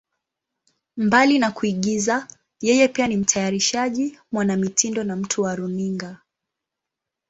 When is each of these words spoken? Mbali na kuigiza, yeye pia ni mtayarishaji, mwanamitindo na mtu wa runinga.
Mbali 0.97 1.39
na 1.39 1.51
kuigiza, 1.51 2.27
yeye 2.61 2.87
pia 2.87 3.07
ni 3.07 3.17
mtayarishaji, 3.17 4.19
mwanamitindo 4.31 5.03
na 5.03 5.15
mtu 5.15 5.41
wa 5.41 5.55
runinga. 5.55 6.19